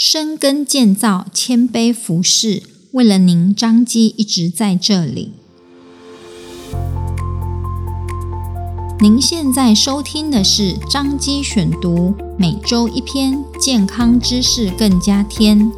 [0.00, 2.62] 深耕建造，谦卑服侍，
[2.92, 5.32] 为了您，张基一直在这里。
[9.00, 15.68] 您现在收听的是张基选读，每周一篇健康知识，更加添。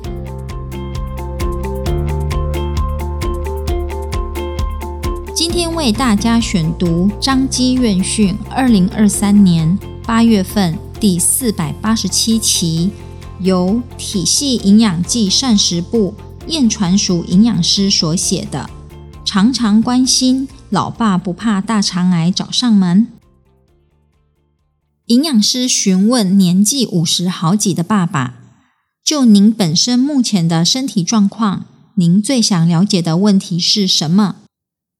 [5.34, 12.91] 今天为大家选读张基院讯二零二三年八月份第四百八十七期。
[13.43, 16.15] 由体系营养剂膳食部
[16.47, 18.69] 燕传淑营养师所写的，
[19.25, 23.09] 常常关心老爸不怕大肠癌找上门。
[25.07, 28.34] 营养师询问年纪五十好几的爸爸
[29.05, 31.65] ：“就您本身目前的身体状况，
[31.95, 34.37] 您最想了解的问题是什么？”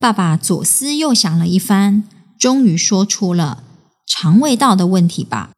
[0.01, 2.05] 爸爸左思右想了一番，
[2.39, 3.63] 终于说出了
[4.07, 5.51] 肠胃道的问题吧。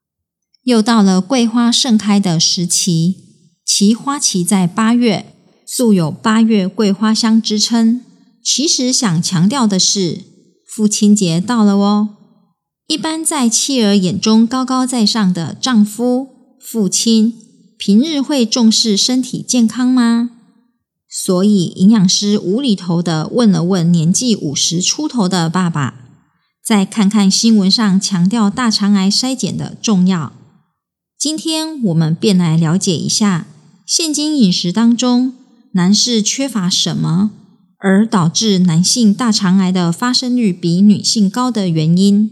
[0.65, 3.16] 又到了桂花盛开的时期，
[3.65, 5.34] 其花期在八月，
[5.66, 8.00] 素有“八月桂花香”之称。
[8.45, 10.20] 其实想强调的是，
[10.67, 12.11] 父亲节到了哦。
[12.87, 16.28] 一般在妻儿眼中高高在上的丈夫、
[16.61, 17.34] 父亲，
[17.77, 20.31] 平日会重视身体健康吗？
[21.09, 25.94] 所以营养师无厘头的问了问年纪五十出头的爸爸，
[26.65, 30.33] 再看看新闻上强调大肠癌筛检的重要。
[31.23, 33.47] 今天我们便来了解一下，
[33.87, 35.33] 现今饮食当中
[35.75, 37.31] 男士缺乏什么，
[37.78, 42.28] 而导致男性大肠癌的发生率比女性高的原因。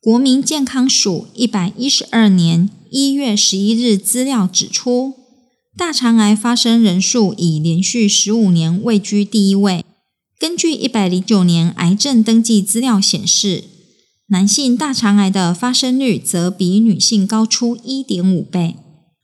[0.00, 5.14] 国民健康署一百一十二年一月十一日资料指出，
[5.76, 9.84] 大肠癌发生人数已连续十五年位居第一位。
[10.38, 13.64] 根据一百零九年癌症登记资料显示，
[14.30, 18.76] 男性大肠癌的发生率则比女性高出一点五倍，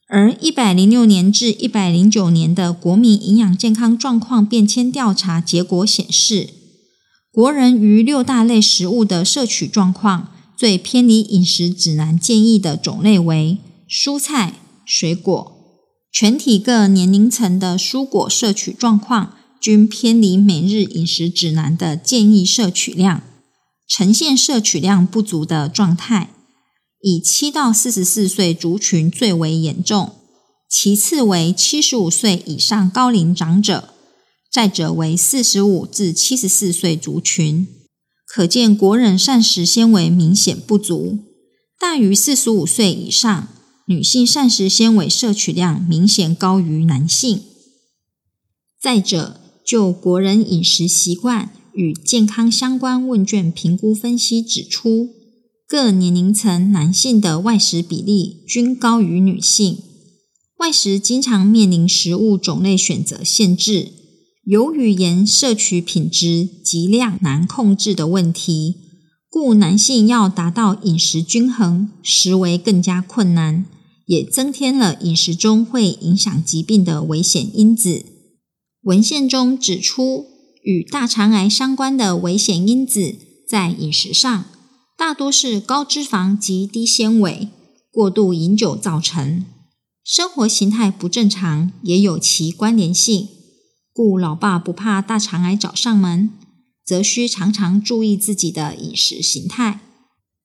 [0.09, 6.49] 而一百零六年至一百零九年的国民营养健康状况变迁调查结果显示，
[7.31, 14.55] 国人于六大类食物的摄取状况最偏离饮食指南建议的种类为蔬菜、
[14.87, 15.53] 水果，
[16.11, 23.21] 全体各年龄层的蔬果摄取状况均偏离每日饮食指南的建议摄取量。
[23.87, 26.31] 呈现摄取量不足的状态，
[27.01, 30.13] 以七到四十四岁族群最为严重，
[30.71, 33.91] 其次为七十五岁以上高龄长者，
[34.51, 37.69] 再者为四十五至七十四岁族群。
[38.27, 41.19] 可见国人膳食纤维明显不足，
[41.79, 43.49] 大于四十五岁以上
[43.87, 47.43] 女性膳食纤维摄取量明显高于男性。
[48.81, 51.51] 再者，就国人饮食习惯。
[51.75, 55.11] 与健康相关问卷评估分析指出，
[55.67, 59.79] 各年龄层男性的外食比例均高于女性，
[60.59, 63.91] 外食经常面临食物种类选择限制、
[64.45, 68.77] 由于盐摄取品质及量难控制的问题，
[69.29, 73.67] 故男性要达到饮食均衡实为更加困难，
[74.07, 78.05] 也增添了饮食中会影响疾病的危险因子。
[78.83, 80.27] 文献中指出，
[80.65, 83.17] 与大肠癌相关的危险因子，
[83.47, 84.47] 在饮食上
[84.97, 87.51] 大多是高脂肪及低纤维、
[87.93, 89.45] 过度饮酒造成。
[90.03, 93.29] 生活形态不正常也有其关联性，
[93.93, 96.31] 故老爸不怕大肠癌找上门，
[96.85, 99.81] 则需常常注意自己的饮食形态。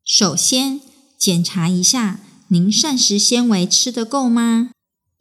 [0.05, 0.81] 首先，
[1.17, 2.19] 检查一下
[2.49, 4.71] 您膳食纤维吃得够吗？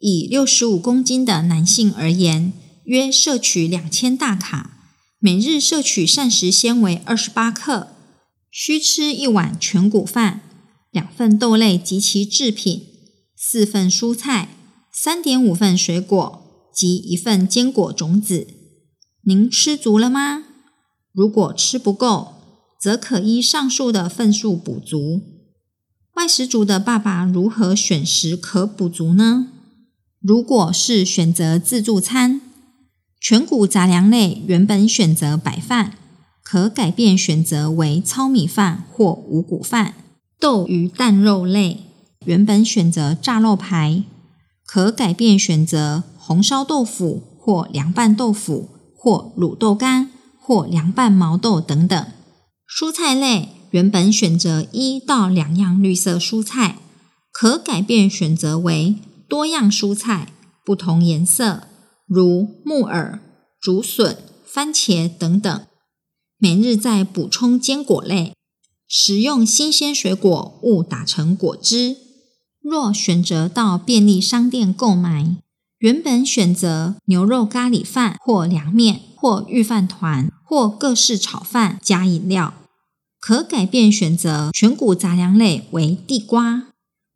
[0.01, 2.53] 以六十五公斤的男性而言，
[2.85, 4.78] 约摄取两千大卡。
[5.21, 7.89] 每日摄取膳食纤维二十八克，
[8.53, 10.43] 需吃一碗全谷饭，
[10.93, 12.87] 两份豆类及其制品，
[13.37, 14.51] 四份蔬菜，
[14.93, 18.47] 三点五份水果及一份坚果种子。
[19.25, 20.45] 您吃足了吗？
[21.13, 22.35] 如果吃不够，
[22.81, 25.21] 则可依上述的份数补足。
[26.15, 29.49] 外食族的爸爸如何选食可补足呢？
[30.21, 32.43] 如果是选择自助餐。
[33.21, 35.95] 全谷杂粮类原本选择白饭，
[36.43, 39.93] 可改变选择为糙米饭或五谷饭；
[40.39, 41.81] 豆鱼蛋肉类
[42.25, 44.05] 原本选择炸肉排，
[44.65, 50.11] 可改变选择红烧豆腐或凉拌豆腐，或卤豆干
[50.41, 52.07] 或凉拌毛豆等等。
[52.69, 56.77] 蔬菜类原本选择一到两样绿色蔬菜，
[57.33, 58.95] 可改变选择为
[59.29, 60.29] 多样蔬菜，
[60.65, 61.65] 不同颜色。
[62.09, 63.21] 如木耳、
[63.61, 64.17] 竹笋、
[64.47, 65.67] 番茄等等，
[66.39, 68.33] 每日再补充坚果类，
[68.89, 71.99] 食用新鲜水果勿打成果汁。
[72.63, 75.37] 若选择到便利商店购买，
[75.81, 82.55] 原本选择牛肉咖喱饭或凉面或御饭团或各式炒饭加饮料，
[83.21, 86.69] 可改变选择全谷杂粮类为地瓜，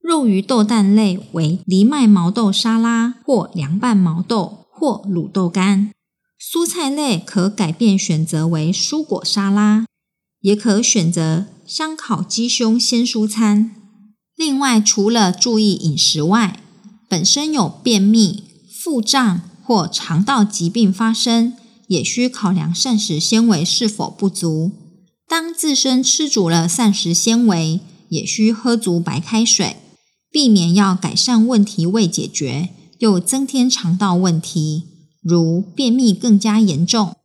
[0.03, 5.93] 肉鱼豆蛋类为藜麦毛豆沙拉或凉拌毛豆或卤豆干，
[6.40, 9.87] 蔬菜类可改变选择为蔬果沙拉，
[10.40, 13.76] 也可选择香烤鸡胸鲜蔬餐。
[14.34, 16.58] 另外，除了注意饮食外，
[17.08, 18.43] 本身有便秘、
[18.82, 21.52] 腹胀或肠道疾病发生，
[21.87, 24.73] 也需考量膳食纤维是否不足。
[25.29, 29.76] 当自身吃足了膳食纤维，也需喝足白开水，
[30.29, 32.70] 避免要改善问题未解决，
[33.03, 34.85] 又增添肠道问题，
[35.21, 37.17] 如便秘更加严重。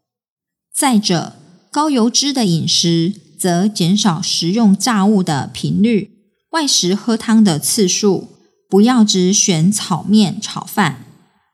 [0.74, 1.34] 再者，
[1.72, 6.10] 高油脂的饮食，则减少食用炸物的频率。
[6.54, 8.30] 外食喝汤的次数，
[8.68, 11.06] 不要只选炒面、炒饭，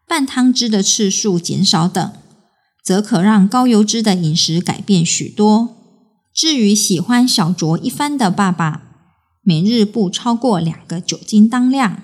[0.08, 2.14] 拌汤汁的次数减少等，
[2.81, 5.75] 则可让高油脂的饮食改变许多。
[6.34, 8.84] 至于喜欢小酌一番的爸爸，
[9.42, 12.04] 每日不超过两个酒精当量，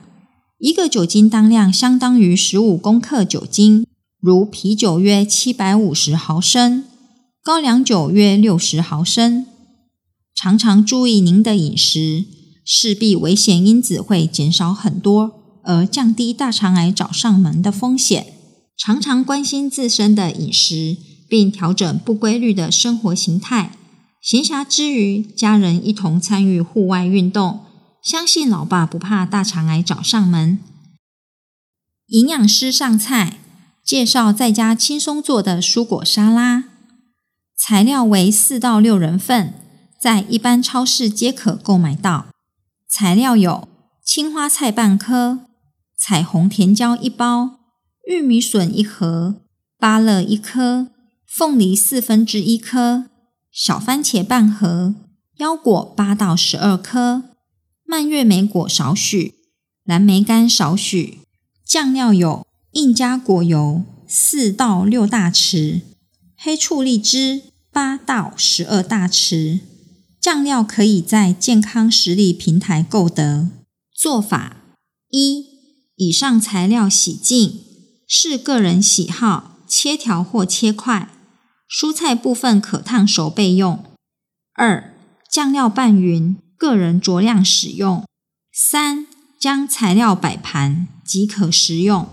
[0.59, 3.87] 一个酒精当量相当于十五公克酒精，
[4.19, 6.83] 如啤酒约七百五十毫升，
[7.41, 9.45] 高粱酒约六十毫升。
[10.35, 12.25] 常常注意您的饮食。
[12.71, 15.31] 势必危险因子会减少很多，
[15.63, 18.27] 而降低大肠癌找上门的风险。
[18.77, 20.95] 常常关心自身的饮食，
[21.27, 23.75] 并调整不规律的生活形态。
[24.21, 27.61] 闲暇之余，家人一同参与户外运动，
[28.01, 30.59] 相信老爸不怕大肠癌找上门。
[32.07, 33.37] 营养师上菜，
[33.83, 36.63] 介绍在家轻松做的蔬果沙拉。
[37.55, 39.53] 材料为四到六人份，
[39.99, 42.27] 在一般超市皆可购买到。
[42.87, 43.67] 材料有
[44.03, 45.41] 青花菜半颗、
[45.97, 47.59] 彩虹甜椒一包、
[48.07, 49.41] 玉米笋一盒、
[49.77, 50.87] 芭乐一颗、
[51.27, 53.05] 凤梨四分之一颗、
[53.51, 54.95] 小番茄半盒、
[55.37, 57.28] 腰果八到十二颗、
[57.89, 59.33] 蔓越莓果少许、
[59.83, 61.21] 蓝莓干少许。
[61.65, 65.81] 酱料有印加果油四到六大匙、
[66.37, 67.41] 黑醋栗汁
[67.71, 69.61] 八到十二大匙。
[70.21, 73.47] 酱料可以在健康食力平台购得。
[73.91, 74.57] 做法
[75.09, 75.47] 一：
[75.95, 77.61] 以上材料洗净，
[78.07, 81.09] 视个人喜好切条或切块。
[81.67, 83.83] 蔬菜部分可烫熟备用。
[84.53, 84.93] 二：
[85.31, 88.03] 酱料拌匀，个人酌量使用。
[88.53, 89.07] 三：
[89.39, 92.05] 将材料摆盘即可食用。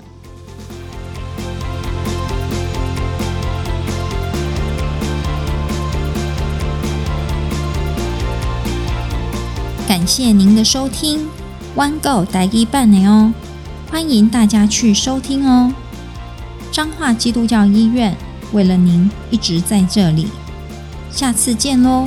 [9.88, 11.28] 感谢您的收听
[11.75, 13.34] ，One Go 台语伴的哦，
[13.90, 15.75] 欢迎大家去收听哦。
[16.70, 18.16] 彰化基督教医院
[18.52, 20.28] 为了您一直在这里，
[21.10, 22.06] 下次见喽。